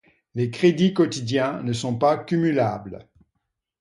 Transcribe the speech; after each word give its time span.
Les 0.33 0.49
crédits 0.49 0.95
quotidiens 0.95 1.61
ne 1.61 1.73
sont 1.73 1.95
pas 1.95 2.17
cumulables. 2.17 3.07